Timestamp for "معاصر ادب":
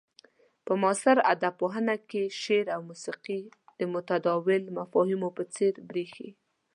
0.81-1.53